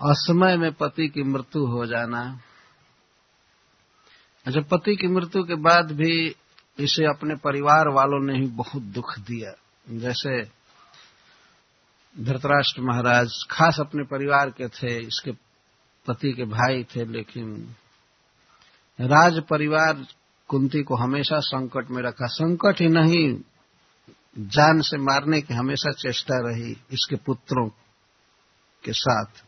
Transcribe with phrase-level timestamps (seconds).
[0.00, 2.40] असमय में पति की मृत्यु हो जाना।
[4.46, 6.36] अच्छा पति की मृत्यु के बाद भी
[6.78, 9.52] इसे अपने परिवार वालों ने ही बहुत दुख दिया।
[9.98, 10.42] जैसे
[12.16, 15.30] धृतराष्ट्र महाराज खास अपने परिवार के थे, इसके
[16.06, 17.74] पति के भाई थे, लेकिन
[19.00, 20.06] राज परिवार
[20.48, 23.40] कुंती को हमेशा संकट में रखा। संकट ही नहीं,
[24.38, 27.68] जान से मारने की हमेशा चेष्टा रही इसके पुत्रों
[28.84, 29.45] के साथ।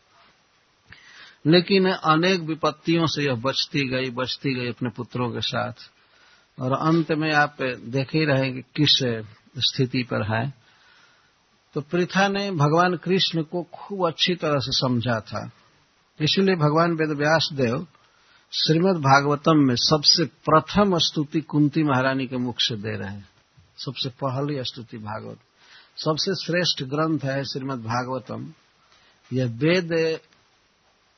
[1.47, 5.73] लेकिन अनेक विपत्तियों से यह बचती गई बचती गई अपने पुत्रों के साथ।
[6.59, 9.23] और अंत में आप देख ही रहे कि किस
[9.57, 10.53] स्थिति पर है।
[11.73, 15.51] तो पृथा ने भगवान कृष्ण को खूब अच्छी तरह से समझा था।
[16.21, 17.87] इसलिए भगवान वेदव्यास देव
[18.51, 23.29] श्रीमद् भागवतम में सबसे प्रथम स्तुति कुंती महारानी के मुख से दे रहे हैं।
[23.77, 25.37] सबसे पहली स्तुति भागवत।
[25.97, 28.53] सबसे श्रेष्ठ ग्रंथ है श्रीमद् भागवतम।
[29.33, 30.19] यह वेद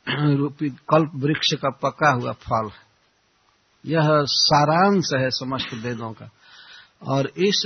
[0.38, 2.70] रूपी कल्प वृक्ष का पका हुआ फल।
[3.86, 6.30] यह सारांश है समस्त वेदों का।
[7.04, 7.64] और इस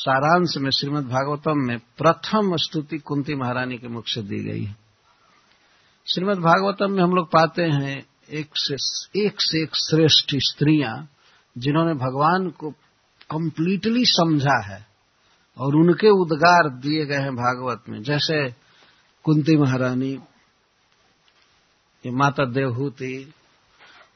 [0.00, 4.76] सारांश में श्रीमद् भागवतम में प्रथम स्तुति कुंती महारानी के मुख से दी गई है।
[6.14, 8.74] श्रीमद् भागवतम में हम लोग पाते हैं एक से
[9.26, 11.08] एक से एक श्रेष्ठ स्त्रियाँ,
[11.58, 12.70] जिन्होंने भगवान को
[13.30, 14.86] कंप्लीटली समझा है
[15.58, 18.50] और उनके उद्गार दिए गए हैं भागवत में। जैसे
[19.22, 20.18] कुंती महारानी
[22.06, 23.32] ये माता देवहूति।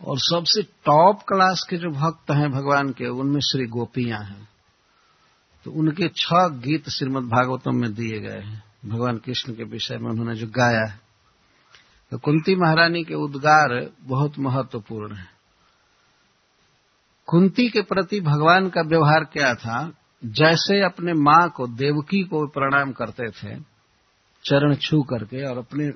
[0.06, 4.48] और सबसे टॉप क्लास के जो भक्त हैं भगवान के, उनमें श्री गोपियाँ हैं।
[5.64, 10.10] तो उनके छह गीत श्रीमद् भागवतम में दिए गए हैं। भगवान कृष्ण के विषय में
[10.10, 11.00] उन्होंने जो गाया है।
[12.10, 15.26] तो कुंती महारानी के उद्गार बहुत महत्वपूर्ण है।
[17.26, 19.92] कुंती के प्रति भगवान का व्यवहार क्या था?
[20.24, 23.60] जैसे अपने माँ को, देवकी को प्रणाम करते थे,
[24.44, 25.90] चरण छू करके और अपने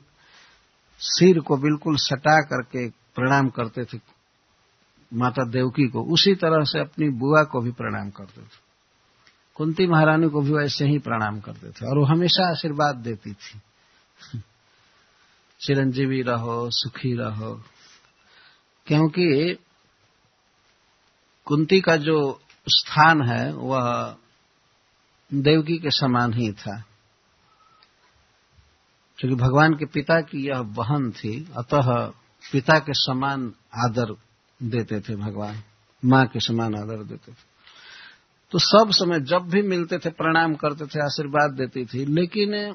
[0.99, 4.01] सिर को बिल्कुल सटा करके प्रणाम करते थे,
[5.15, 8.65] माता देवकी को। उसी तरह से अपनी बुआ को भी प्रणाम करते थे।
[9.55, 13.61] कुंती महारानी को भी वैसे ही प्रणाम करते थे और वो हमेशा आशीर्वाद देती थी।
[15.61, 17.63] चिरंजीवी रहो, सुखी रहो।
[18.87, 19.59] क्योंकि
[21.45, 24.17] कुंती का जो स्थान है, वह
[25.35, 26.85] देवकी के समान ही था।
[29.25, 32.07] क्योंकि भगवान के पिता की यह बहन थी, अतः
[32.53, 34.15] पिता के समान आदर
[34.63, 35.57] देते थे भगवान,
[36.05, 37.37] माँ के समान आदर देते थे।
[38.51, 42.75] तो सब समय जब भी मिलते थे, प्रणाम करते थे, आशीर्वाद देती थी, लेकिन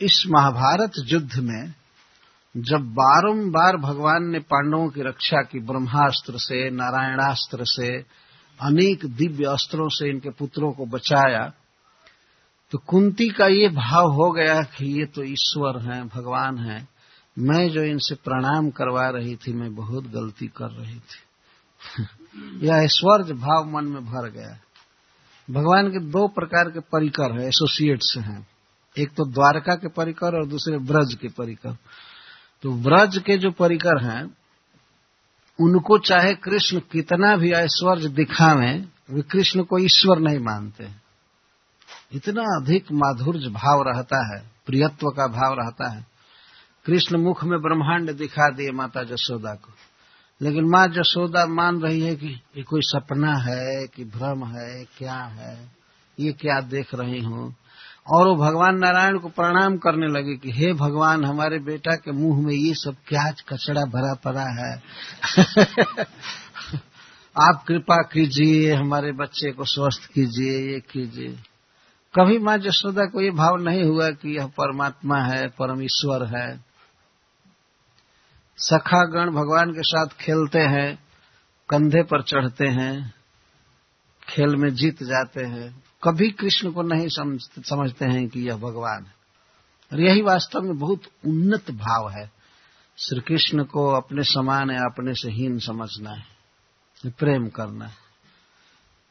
[0.00, 1.74] इस महाभारत युद्ध में
[2.56, 7.98] जब बारंबार भगवान ने पांडवों की रक्षा की, ब्रह्मास्त्र से, नारायणास्त्र से,
[8.60, 11.52] अनेक दिव्य अस्त्रों से इनके पुत्रों को बचाया
[12.70, 16.88] तो कुंती का ये भाव हो गया कि ये तो ईश्वर हैं, भगवान हैं।
[17.38, 21.22] मैं जो इनसे प्रणाम करवा रही थी, मैं बहुत गलती कर रही थी।
[22.66, 24.60] यह ऐश्वर्य भाव मन में भर गया।
[25.50, 28.48] भगवान के दो प्रकार के परिकर है एसोसिएट्स हैं।
[28.98, 31.76] एक तो द्वारका के परिकर और दूसरे ब्रज के परिकर।
[32.62, 34.24] तो ब्रज के जो परिकर हैं,
[35.60, 41.09] उनको चाहे कृष्ण कितना भी ऐश्वर्य दिखावें, वे कृष्ण को ईश्वर नहीं मानते।
[42.12, 46.06] इतना अधिक माधुर्य भाव रहता है, प्रियत्व का भाव रहता है।
[46.86, 49.72] कृष्ण मुख में ब्रह्मांड दिखा दिए माता जसोदा को।
[50.42, 55.14] लेकिन माँ जसोदा मान रही है कि ये कोई सपना है, कि भ्रम है, क्या
[55.14, 55.72] है,
[56.20, 57.54] ये क्या देख रही हूँ।
[58.10, 62.46] और वो भगवान नारायण को प्रणाम करने लगे कि, हे भगवान, हमारे बेटा के मुँह
[62.46, 64.82] में ये सब क्या कचड़ा भरा पड़ा है?
[67.40, 71.38] आप कृपा कीजिए, हमारे बच्चे को स्वस्थ कीजिए, ये कीजिए।
[72.14, 76.64] कभी माँ जसोदा को ये भाव नहीं हुआ कि यह परमात्मा है, परमेश्वर है।
[78.58, 80.98] सखागण भगवान के साथ खेलते हैं,
[81.68, 83.14] कंधे पर चढ़ते हैं,
[84.28, 87.08] खेल में जीत जाते हैं। कभी कृष्ण को नहीं
[87.62, 89.14] समझते हैं कि यह भगवान है।
[89.92, 92.30] और यही वास्तव में बहुत उन्नत भाव है।
[92.98, 96.24] श्री कृष्ण को अपने समान या अपने से हीन समझना है,
[97.06, 97.99] प्रेम करना है।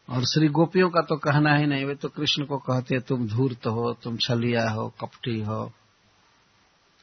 [0.09, 3.67] और श्री गोपियों का तो कहना ही नहीं, वे तो कृष्ण को कहते तुम धूर्त
[3.67, 5.71] हो, तुम छलिया हो, कपटी हो।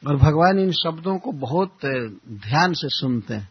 [0.03, 1.85] और भगवान इन शब्दों को बहुत
[2.29, 3.49] ध्यान से सुनते हैं।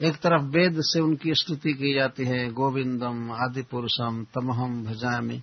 [0.00, 5.42] एक तरफ़ वेद से उनकी स्तुति की जाती है, गोविंदम आदि पुरुषम तमहम, भजामी,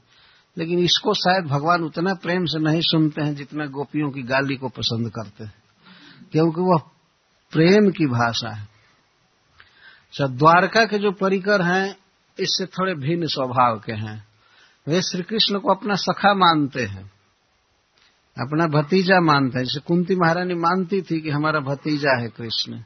[0.58, 4.70] लेकिन इसको शायद भगवान उतना प्रेम से नहीं सुनते हैं जितना गोपियों की गाली को
[4.70, 5.54] पसंद करते हैं,
[6.32, 6.82] क्योंकि वह
[7.54, 8.68] प्रेम की भाषा है।
[10.20, 11.96] द्वारका के जो परिकर हैं
[12.40, 14.28] इससे थोड़े भिन्न स्वभाव के हैं।
[14.88, 17.12] वे श्री कृष्ण को अपना सखा मानते हैं।
[18.40, 22.84] अपना भतीजा मानते है। जैसे कुंती महारानी मानती थी कि हमारा भतीजा है कृष्ण।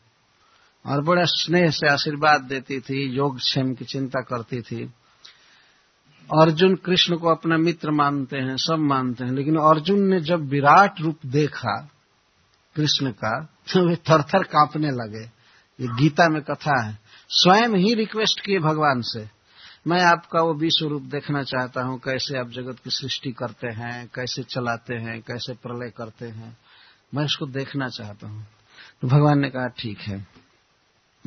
[0.85, 4.93] और बड़ा स्नेह से आशीर्वाद देती थी, योग क्षेम की चिंता करती थी।
[6.41, 11.01] अर्जुन कृष्ण को अपना मित्र मानते हैं, सब मानते हैं। लेकिन अर्जुन ने जब विराट
[11.01, 11.89] रूप देखा
[12.75, 15.41] कृष्ण का तो वे थर थर कांपने लगे।
[15.83, 16.99] ये गीता में कथा है।
[17.29, 19.40] स्वयं ही रिक्वेस्ट किए भगवान से
[19.87, 24.07] मैं आपका वो विश्व रूप देखना चाहता हूँ, कैसे आप जगत की सृष्टि करते हैं,
[24.15, 26.57] कैसे चलाते हैं, कैसे प्रलय करते हैं।
[27.15, 28.47] मैं इसको देखना चाहता हूँ।
[29.01, 30.27] तो भगवान ने कहा, ठीक है।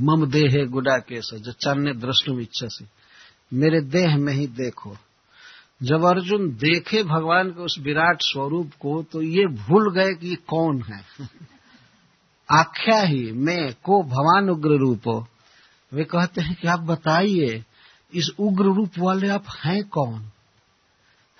[0.00, 2.84] मम देह गुडा केस जो चन्ने दृष्टुम इच्छा से।
[3.52, 4.96] मेरे देह में ही देखो।
[5.82, 10.82] जब अर्जुन देखे भगवान के उस विराट स्वरूप को तो ये भूल गए कि कौन
[10.82, 11.04] है।
[12.50, 15.26] आख्या ही, मैं को भगवान उग्र रूपो।
[15.92, 17.64] वे कहते हैं कि आप बताइए
[18.14, 20.20] इस उग्र रूप वाले आप हैं कौन?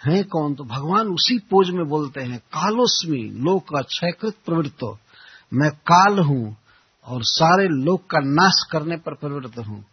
[0.01, 0.55] हैं कौन?
[0.55, 4.99] तो भगवान उसी पोज में बोलते हैं, कालोस्मी, लोक का अक्षयकृत प्रवृत्तो
[5.53, 6.57] मैं काल हूँ
[7.07, 9.85] और सारे लोक का नाश करने पर प्रवृत्त हूँ।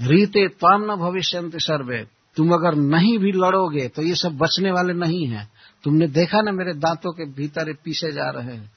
[0.00, 2.06] रीते ताम न भविष्य सर्वे।
[2.36, 5.48] तुम अगर नहीं भी लड़ोगे तो ये सब बचने वाले नहीं हैं।
[5.84, 8.70] तुमने देखा ना मेरे दांतों के भीतर पीसे जा रहे हैं।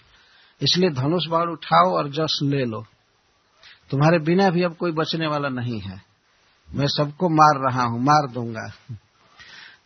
[0.62, 2.86] इसलिए धनुष बाण उठाओ और जस ले लो।
[3.92, 6.11] तुम्हारे बिना भी अब कोई बचने वाला नहीं है।
[6.75, 8.71] मैं सबको मार रहा हूँ, मार दूँगा।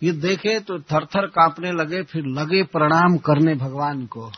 [0.04, 4.32] ये देखे तो थर थर कांपने लगे, फिर लगे प्रणाम करने भगवान को।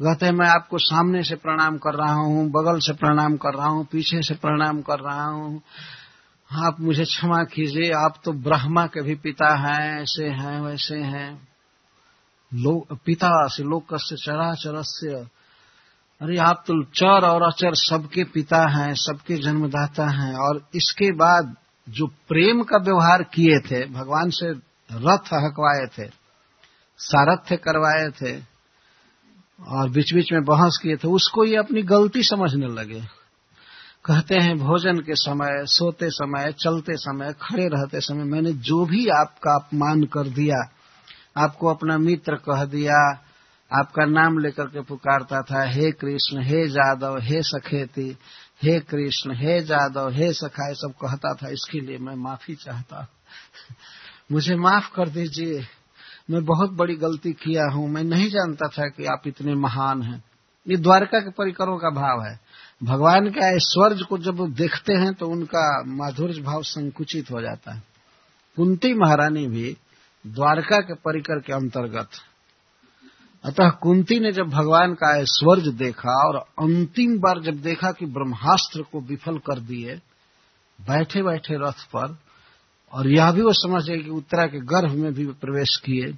[0.00, 3.84] कहते मैं आपको सामने से प्रणाम कर रहा हूँ, बगल से प्रणाम कर रहा हूँ,
[3.92, 5.62] पीछे से प्रणाम कर रहा हूँ।
[6.50, 11.48] आप मुझे क्षमा कीजिए, आप तो ब्रह्मा के भी पिता हैं, ऐसे हैं, वैसे हैं।
[12.54, 15.26] लोग पिता से लोक से चरा चरस्य
[16.20, 21.56] अरे, आप तो चर और अचर सबके पिता हैं, सबके जन्मदाता हैं, और इसके बाद
[21.88, 24.50] जो प्रेम का व्यवहार किए थे, भगवान से
[24.92, 26.10] रथ हकवाए थे,
[26.98, 28.42] सारथ्य करवाए थे,
[29.68, 33.00] और बीच बीच में बहस किए थे, उसको ये अपनी गलती समझने लगे।
[34.04, 39.08] कहते हैं, भोजन के समय, सोते समय, चलते समय, खड़े रहते समय मैंने जो भी
[39.08, 40.70] आपका अपमान कर दिया,
[41.36, 43.20] आपको अपना मित्र कह दिया,
[43.72, 48.16] आपका नाम लेकर के पुकारता था, हे कृष्ण, हे जादव, हे सखेती
[48.62, 53.08] हे कृष्ण, हे जादव, हे सखा सब कहता था, इसके लिए मैं माफ़ी चाहता
[54.32, 55.66] मुझे माफ़ कर दीजिए।
[56.30, 60.24] मैं बहुत बड़ी गलती किया हूँ। मैं नहीं जानता था कि आप इतने महान हैं।
[60.68, 62.40] ये द्वारका के परिकरों का भाव है।
[62.84, 67.82] भगवान के ऐश्वर्य को जब देखते हैं तो उनका माधुर्य भाव संकुचित हो जाता है।
[68.56, 69.76] कुंती महारानी भी
[70.26, 72.08] द्वारका के परिकर के अंतर्गत
[73.44, 78.82] अतः कुंती ने जब भगवान का ऐश्वर्य देखा और अंतिम बार जब देखा कि ब्रह्मास्त्र
[78.82, 79.94] को विफल कर दिए
[80.78, 82.16] बैठे बैठे रथ पर,
[82.92, 86.12] और यह भी वो समझ गए कि उत्तरा के गर्भ में भी प्रवेश किए,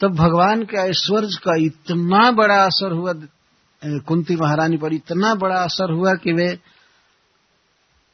[0.00, 3.12] तब भगवान के ऐश्वर्य का इतना बड़ा असर हुआ
[3.82, 6.48] कुंती महारानी पर इतना बड़ा असर हुआ कि वे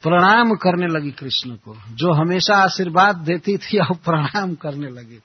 [0.02, 5.20] प्रणाम करने लगी कृष्ण को, जो हमेशा आशीर्वाद देती थी, अब प्रणाम करने लगी।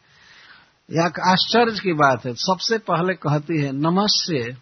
[0.93, 4.57] एक आश्चर्य की बात है। सबसे पहले कहती है, नमस्ते।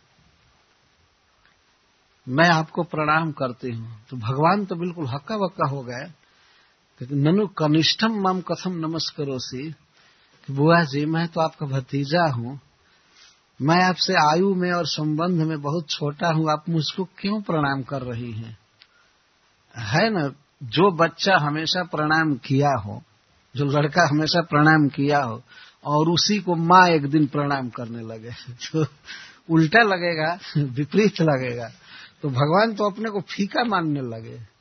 [2.31, 6.11] मैं आपको प्रणाम करती हूँ। तो भगवान तो बिल्कुल हक्का बक्का हो गए।
[7.11, 9.73] ननु कनिष्ठम मम कथम नमस्करोसी।
[10.51, 12.59] बुआ जी, मैं तो आपका भतीजा हूँ।
[13.61, 18.01] मैं आपसे आयु में और संबंध में बहुत छोटा हूँ। आप मुझको क्यों प्रणाम कर
[18.01, 18.57] रही हैं?
[19.77, 20.27] है ना,
[20.63, 23.03] जो बच्चा हमेशा प्रणाम किया हो,
[23.55, 25.43] जो लड़का हमेशा प्रणाम किया हो
[25.85, 28.29] और उसी को माँ एक दिन प्रणाम करने लगे।
[28.73, 28.85] तो
[29.49, 31.69] उल्टा लगेगा, विपरीत लगेगा।
[32.21, 34.59] तो भगवान तो अपने को फीका मानने लगे।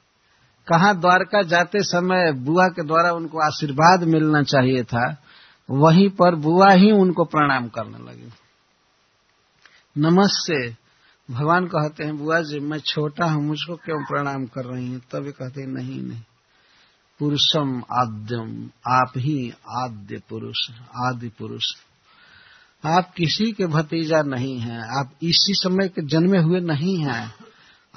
[0.69, 5.17] कहा द्वारका जाते समय बुआ के द्वारा उनको आशीर्वाद मिलना चाहिए था,
[5.71, 8.33] वहीं पर बुआ ही उनको प्रणाम करने लगी।
[9.99, 10.89] नमस्ते।
[11.33, 14.99] भगवान कहते हैं, बुआ जी, मैं छोटा हूँ, मुझको क्यों प्रणाम कर रही हैं?
[14.99, 16.23] तभी कहते हैं, नहीं नहीं।
[17.19, 21.65] पुरुषम आद्यम, आप ही आद्य पुरुष, आदि पुरुष।
[22.85, 27.35] आप किसी के भतीजा नहीं हैं, आप इसी समय के जन्मे हुए नहीं हैं।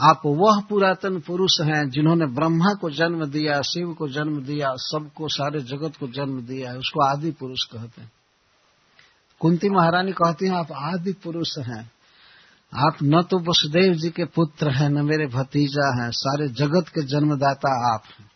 [0.01, 5.28] आप वह पुरातन पुरुष हैं जिन्होंने ब्रह्मा को जन्म दिया, शिव को जन्म दिया, सबको,
[5.28, 8.12] सारे जगत को जन्म दिया है, उसको आदि पुरुष कहते हैं।
[9.40, 11.92] कुंती महारानी कहती हैं, आप आदि पुरुष हैं।
[12.75, 17.01] आप न तो वसुदेव जी के पुत्र हैं, न मेरे भतीजा हैं, सारे जगत के
[17.01, 18.30] जन्मदाता आप हैं।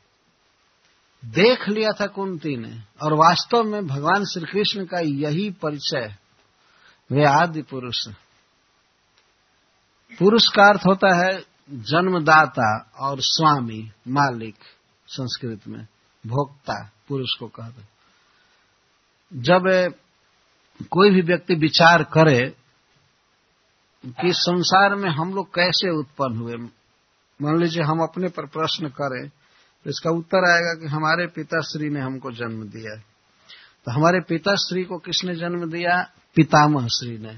[1.26, 6.16] देख लिया था कुंती ने। और वास्तव में भगवान श्री कृष्ण का यही परिचय,
[7.12, 8.08] वे आदि पुरुष।
[10.20, 14.56] पुरुष का अर्थ होता है जन्मदाता और स्वामी, मालिक,
[15.08, 15.84] संस्कृत में,
[16.24, 17.96] भोक्ता, पुरुष को कहते
[19.34, 19.64] जब
[20.92, 22.56] कोई भी व्यक्ति विचार करे
[24.06, 26.54] कि संसार में हम लोग कैसे उत्पन्न हुए,
[27.42, 29.30] मान लीजिए हम अपने पर प्रश्न करें
[29.86, 32.96] तो इसका उत्तर आएगा कि हमारे पिताश्री ने हमको जन्म दिया
[33.86, 36.12] तो हमारे पिताश्री को किसने जन्म दिया?
[36.36, 37.38] पितामह श्री ने।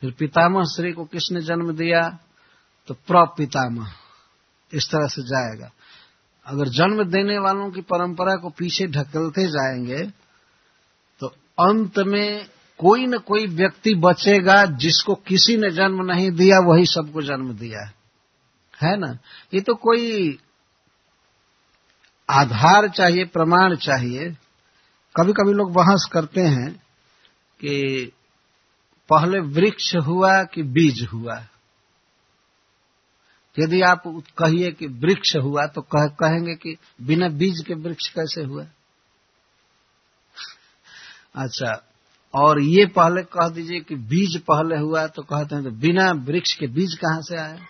[0.00, 2.18] फिर पितामह श्री को किसने जन्म दिया?
[2.86, 3.92] तो प्रपितामह।
[4.72, 5.70] इस तरह से जाएगा।
[6.46, 10.04] अगर जन्म देने वालों की परंपरा को पीछे ढकलते जाएँगे
[11.20, 11.26] तो
[11.60, 12.46] अंत में
[12.78, 17.86] कोई न कोई व्यक्ति बचेगा जिसको किसी ने जन्म नहीं दिया, वही सबको जन्म दिया
[17.86, 17.94] है।
[18.82, 19.18] है ना?
[19.54, 20.38] ये तो कोई
[22.28, 24.30] आधार चाहिए प्रमाण चाहिए
[25.14, 26.70] कभी कभी लोग बहस करते हैं
[27.60, 28.12] कि
[29.10, 31.36] पहले वृक्ष हुआ कि बीज हुआ।
[33.56, 34.02] यदि आप
[34.38, 38.64] कहिए कि वृक्ष हुआ तो कह, कहेंगे कि बिना बीज के वृक्ष कैसे हुआ?
[41.36, 41.72] अच्छा
[42.34, 46.54] और ये पहले कह दीजिए कि बीज पहले हुआ तो कहते हैं तो बिना वृक्ष
[46.54, 47.66] के बीज कहाँ से आया?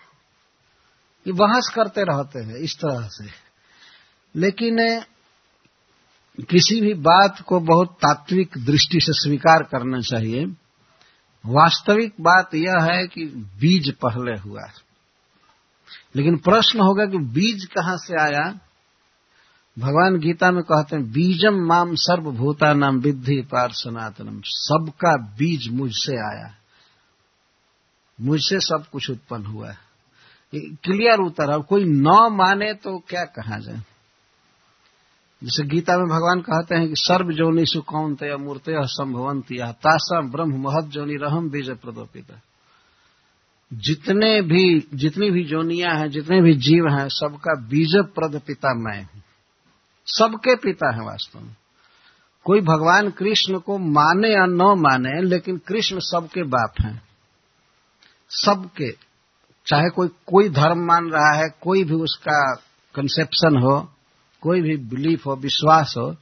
[1.25, 3.48] ये बहस करते रहते हैं इस तरह से।
[4.35, 5.03] लेकिन
[6.49, 10.45] किसी भी बात को बहुत तात्विक दृष्टि से स्वीकार करना चाहिए।
[11.45, 13.25] वास्तविक बात यह है कि
[13.59, 14.61] बीज पहले हुआ
[16.15, 18.59] लेकिन प्रश्न होगा कि बीज कहाँ से आया?
[19.79, 26.13] भगवान गीता में कहते हैं, बीजम माम सर्वभूता नाम विद्धि पार सनातनम सबका बीज मुझसे
[26.13, 26.55] आया।
[28.21, 29.77] मुझसे सब कुछ उत्पन्न हुआ है।
[30.59, 33.81] क्लियर उत्तर है। कोई न माने तो क्या कहा जाए?
[35.43, 40.61] जैसे गीता में भगवान कहते हैं कि सर्व जोनि सुकौन तय मूर्त संभवंत तासा ब्रह्म
[40.61, 42.41] महत जोनि रहम बीज प्रदोपिता
[43.73, 49.03] जितने भी, जितनी भी जोनिया हैं, जितने भी जीव हैं, सबका बीज प्रद पिता मैं
[49.03, 49.23] हूँ।
[50.05, 51.55] सबके पिता है वास्तव में।
[52.43, 57.01] कोई भगवान कृष्ण को माने या न माने, लेकिन कृष्ण सबके बाप हैं।
[58.29, 58.91] सबके,
[59.65, 62.55] चाहे कोई कोई धर्म मान रहा है, कोई भी उसका
[62.95, 63.91] कंसेप्शन हो
[64.41, 66.15] कोई भी बिलीफ हो, विश्वास हो,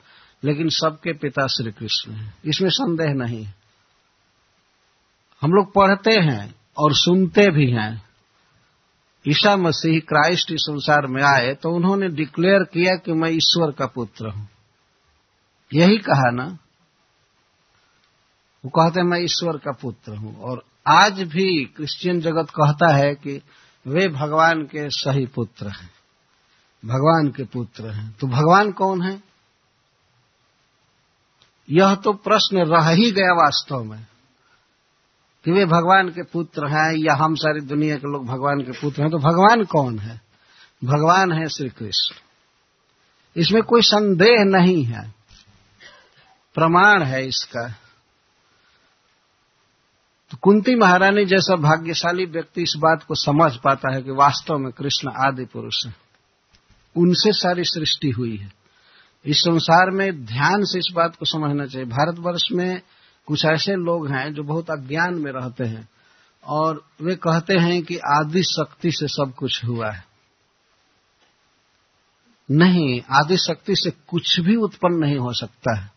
[0.44, 3.46] लेकिन सबके पिता श्री कृष्ण हैं। इसमें संदेह नहीं
[5.42, 8.08] हम लोग पढ़ते हैं और सुनते भी हैं।
[9.26, 13.86] ईसा मसीह क्राइस्ट इस संसार में आए तो उन्होंने डिक्लेयर किया कि मैं ईश्वर का
[13.86, 14.48] पुत्र हूँ।
[15.72, 16.58] यही कहा ना?
[18.66, 23.14] वो कहते हैं, मैं ईश्वर का पुत्र हूँ। और आज भी क्रिश्चियन जगत कहता है
[23.16, 23.42] कि
[23.86, 25.90] वे भगवान के सही पुत्र हैं।
[26.86, 29.24] भगवान के पुत्र हैं। तो भगवान कौन है?
[31.70, 34.08] यह तो प्रश्न रह ही गया वास्तव में
[35.46, 39.02] कि वे भगवान के पुत्र हैं या हम सारी दुनिया के लोग भगवान के पुत्र
[39.02, 40.22] हैं तो भगवान कौन है?
[40.84, 42.16] भगवान है श्री कृष्ण।
[43.42, 45.14] इसमें कोई संदेह नहीं है।
[46.56, 47.70] प्रमाण है इसका।
[50.32, 54.72] तो कुंती महारानी जैसा भाग्यशाली व्यक्ति इस बात को समझ पाता है कि वास्तव में
[54.72, 56.07] कृष्ण आदि पुरुष है।
[56.96, 58.54] उनसे सारी सृष्टि हुई है।
[59.26, 62.82] इस संसार में ध्यान से इस बात को समझना चाहिए। भारतवर्ष में
[63.26, 65.90] कुछ ऐसे लोग हैं जो बहुत अज्ञान में रहते हैं
[66.44, 70.06] और वे कहते हैं कि आदि शक्ति से सब कुछ हुआ है।
[72.52, 75.92] नहीं, आदि शक्ति से कुछ भी उत्पन्न नहीं हो सकता है।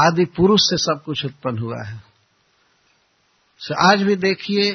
[0.00, 2.12] आदि पुरुष से सब कुछ उत्पन्न हुआ है।
[3.78, 4.72] आज भी देखिए,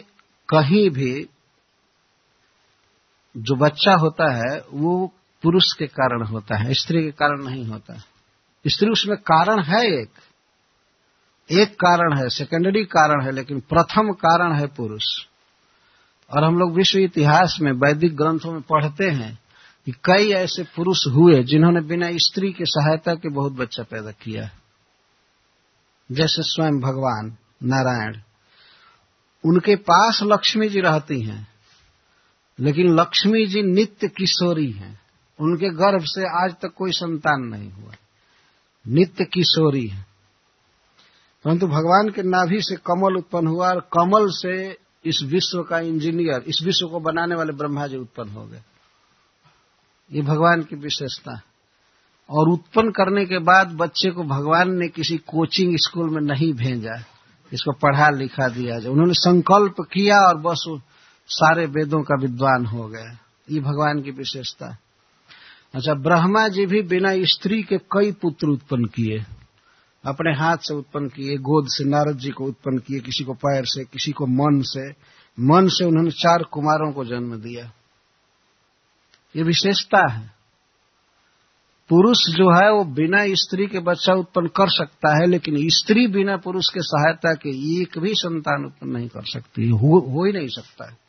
[0.49, 1.29] कहीं भी
[3.37, 5.13] जो बच्चा होता है, वो
[5.43, 8.01] पुरुष के कारण होता है, स्त्री के कारण नहीं होता
[8.67, 10.09] स्त्री उसमें कारण है एक।
[11.51, 15.03] एक कारण है सेकेंडरी कारण है, लेकिन प्रथम कारण है पुरुष।
[16.35, 19.39] और हम लोग विश्व इतिहास में, वैदिक ग्रंथों में पढ़ते हैं
[19.85, 24.49] कि कई ऐसे पुरुष हुए जिन्होंने बिना स्त्री की सहायता के बहुत बच्चा पैदा किया
[26.11, 28.17] जैसे स्वयं भगवान, नारायण।
[29.45, 31.56] उनके पास लक्ष्मी जी रहती हैं।
[32.59, 34.99] लेकिन लक्ष्मी जी नित्य किशोरी हैं।
[35.39, 37.91] उनके गर्भ से आज तक कोई संतान नहीं हुआ।
[38.87, 40.05] नित्य किशोरी है।
[41.45, 46.43] परंतु भगवान के नाभि से कमल उत्पन्न हुआ और कमल से इस विश्व का इंजीनियर,
[46.47, 48.61] इस विश्व को बनाने वाले ब्रह्मा जी उत्पन्न हो गए।
[50.11, 51.41] ये भगवान की विशेषता। है
[52.29, 57.03] और उत्पन्न करने के बाद बच्चे को भगवान ने किसी कोचिंग स्कूल में नहीं भेजा।
[57.53, 60.79] इसको पढ़ा लिखा दिया जाए। उन्होंने संकल्प किया और बस
[61.27, 63.17] सारे वेदों का विद्वान हो गया
[63.51, 64.77] ये भगवान की विशेषता।
[65.75, 69.25] अच्छा ब्रह्मा जी भी बिना स्त्री के कई पुत्र उत्पन्न किए।
[70.05, 73.63] अपने हाथ से उत्पन्न किए गोद से नारद जी को उत्पन्न किए किसी को पैर
[73.65, 74.89] से किसी को मन से।
[75.39, 77.71] मन से उन्होंने चार कुमारों को जन्म दिया।
[79.35, 80.31] ये विशेषता है।
[81.89, 86.37] पुरुष जो है वो बिना स्त्री के बच्चा उत्पन्न कर सकता है लेकिन स्त्री बिना
[86.37, 90.47] पुरुष के सहायता के एक भी संतान उत्पन्न नहीं कर सकती। हो, हो ही नहीं
[90.47, 91.06] सकता। है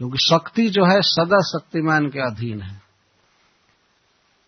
[0.00, 2.80] क्योंकि शक्ति जो है सदा शक्तिमान के अधीन है।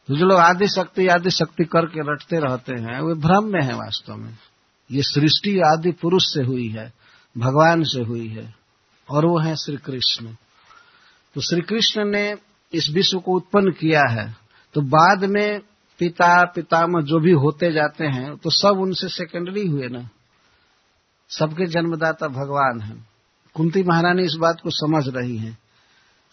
[0.09, 3.75] तो जो लोग आदि शक्ति आदि शक्ति करके रटते रहते हैं, वे भ्रम में है
[3.75, 4.37] वास्तव में।
[4.91, 6.93] ये सृष्टि आदि पुरुष से हुई है,
[7.37, 8.55] भगवान से हुई है,
[9.09, 10.35] और वो है श्री कृष्ण
[11.37, 12.37] तो श्री कृष्ण ने
[12.73, 14.37] इस विश्व को उत्पन्न किया है।
[14.75, 15.61] तो बाद में
[16.01, 20.09] पिता, पितामह जो भी होते जाते हैं तो सब उनसे सेकेंडरी हुए ना।
[21.31, 22.97] सबके जन्मदाता भगवान है।
[23.55, 25.59] कुंती महारानी इस बात को समझ रही है।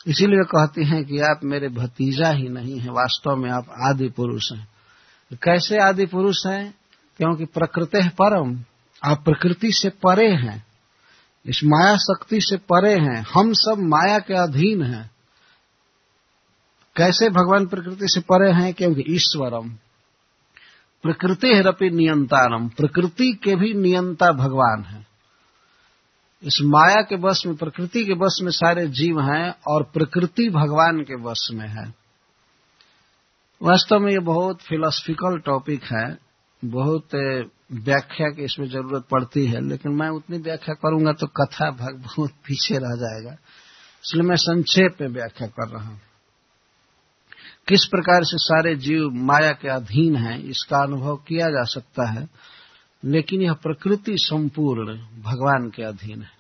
[0.07, 4.51] इसीलिए कहती हैं कि आप मेरे भतीजा ही नहीं है, वास्तव में आप आदि पुरुष
[4.53, 4.67] हैं।
[5.33, 6.75] कैसे आदि पुरुष हैं?
[7.17, 8.59] क्योंकि प्रकृति परम,
[9.03, 10.65] आप प्रकृति से परे हैं।
[11.45, 15.11] इस माया शक्ति से परे हैं। हम सब माया के अधीन हैं।
[16.95, 18.73] कैसे भगवान प्रकृति से परे हैं?
[18.73, 19.69] क्योंकि ईश्वरम।
[21.03, 25.14] प्रकृति है रपी नियंतारम। प्रकृति के भी नियंता भगवान है।
[26.45, 31.01] इस माया के वश में, प्रकृति के वश में सारे जीव हैं और प्रकृति भगवान
[31.01, 31.93] के वश में है।
[33.61, 36.17] वास्तव में ये बहुत फिलोसफिकल टॉपिक है।
[36.65, 37.15] बहुत
[37.71, 42.31] व्याख्या की इसमें ज़रूरत पड़ती है, लेकिन मैं उतनी व्याख्या करूँगा तो कथा भाग बहुत
[42.47, 43.31] पीछे रह जाएगा।
[44.03, 46.01] इसलिए मैं संक्षेप में व्याख्या कर रहा हूँ।
[47.67, 52.27] किस प्रकार से सारे जीव माया के अधीन हैं, इसका अनुभव किया जा सकता है,
[53.03, 56.34] लेकिन यह प्रकृति संपूर्ण भगवान के अधीन है।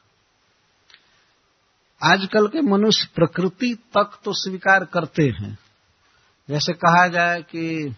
[2.05, 5.57] आजकल के मनुष्य प्रकृति तक तो स्वीकार करते हैं।
[6.49, 7.95] जैसे कहा जाए कि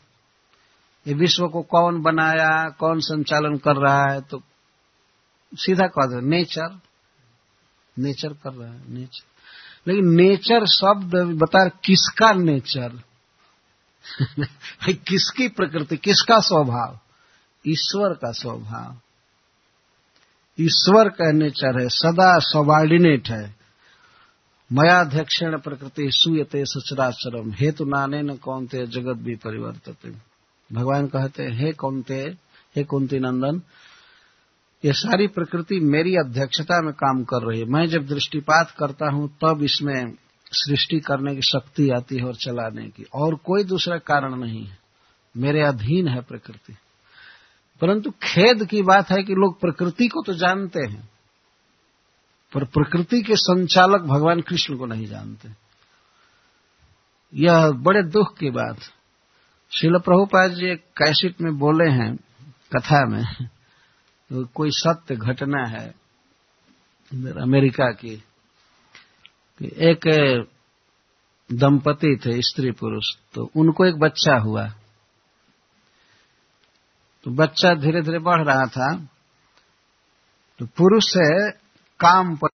[1.07, 4.41] ये विश्व को कौन बनाया, कौन संचालन कर रहा है तो
[5.55, 6.79] सीधा कह दो, नेचर।
[7.99, 9.25] नेचर कर रहा है, नेचर।
[9.87, 13.01] लेकिन नेचर शब्द बता रहे, किसका नेचर?
[14.93, 16.99] किसकी प्रकृति, किसका स्वभाव?
[17.67, 18.97] ईश्वर का स्वभाव।
[20.59, 23.56] ईश्वर का नेचर है, सदा सबॉर्डिनेट है।
[24.73, 30.21] मयाध्यक्षण प्रकृति सुयते सचराचरम हेतु नाने न कौनते जगत भी परिवर्तित।
[30.73, 32.37] भगवान कहते, हे कौनते,
[32.75, 33.61] हे कुंती नंदन,
[34.85, 39.37] ये सारी प्रकृति मेरी अध्यक्षता में काम कर रही है। मैं जब दृष्टिपात करता हूँ,
[39.41, 40.13] तब इसमें
[40.51, 44.77] सृष्टि करने की शक्ति आती है और चलाने की। और कोई दूसरा कारण नहीं है।
[45.37, 46.75] मेरे अधीन है प्रकृति।
[47.81, 51.09] परंतु खेद की बात है कि लोग प्रकृति को तो जानते हैं।
[52.57, 55.49] पर प्रकृति के संचालक भगवान कृष्ण को नहीं जानते।
[57.33, 58.79] यह बड़े दुख की बात।
[59.71, 62.15] शिल प्रभुपाद जी एक कैसेट में बोले हैं,
[62.75, 63.47] कथा में,
[64.55, 65.87] कोई सत्य घटना है
[67.41, 68.15] अमेरिका की,
[69.59, 70.01] कि एक
[71.49, 74.67] दंपति थे, स्त्री पुरुष तो उनको एक बच्चा हुआ।
[77.23, 78.95] तो बच्चा धीरे धीरे बढ़ रहा था।
[80.59, 81.51] तो पुरुष से
[81.99, 82.45] काम पर